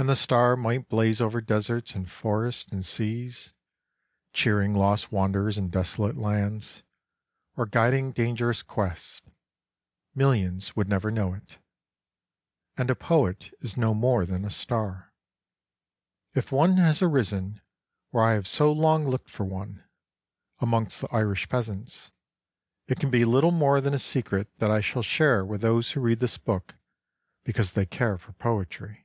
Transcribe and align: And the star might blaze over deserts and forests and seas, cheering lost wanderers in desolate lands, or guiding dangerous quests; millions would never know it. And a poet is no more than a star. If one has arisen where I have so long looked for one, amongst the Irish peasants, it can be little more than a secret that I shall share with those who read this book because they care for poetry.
And 0.00 0.08
the 0.08 0.14
star 0.14 0.54
might 0.56 0.88
blaze 0.88 1.20
over 1.20 1.40
deserts 1.40 1.96
and 1.96 2.08
forests 2.08 2.70
and 2.70 2.86
seas, 2.86 3.52
cheering 4.32 4.72
lost 4.76 5.10
wanderers 5.10 5.58
in 5.58 5.70
desolate 5.70 6.16
lands, 6.16 6.84
or 7.56 7.66
guiding 7.66 8.12
dangerous 8.12 8.62
quests; 8.62 9.22
millions 10.14 10.76
would 10.76 10.88
never 10.88 11.10
know 11.10 11.34
it. 11.34 11.58
And 12.76 12.90
a 12.90 12.94
poet 12.94 13.52
is 13.58 13.76
no 13.76 13.92
more 13.92 14.24
than 14.24 14.44
a 14.44 14.50
star. 14.50 15.12
If 16.32 16.52
one 16.52 16.76
has 16.76 17.02
arisen 17.02 17.60
where 18.10 18.22
I 18.22 18.34
have 18.34 18.46
so 18.46 18.70
long 18.70 19.04
looked 19.08 19.28
for 19.28 19.42
one, 19.42 19.82
amongst 20.60 21.00
the 21.00 21.12
Irish 21.12 21.48
peasants, 21.48 22.12
it 22.86 23.00
can 23.00 23.10
be 23.10 23.24
little 23.24 23.50
more 23.50 23.80
than 23.80 23.94
a 23.94 23.98
secret 23.98 24.46
that 24.58 24.70
I 24.70 24.80
shall 24.80 25.02
share 25.02 25.44
with 25.44 25.60
those 25.60 25.90
who 25.90 26.00
read 26.00 26.20
this 26.20 26.38
book 26.38 26.76
because 27.42 27.72
they 27.72 27.84
care 27.84 28.16
for 28.16 28.32
poetry. 28.34 29.04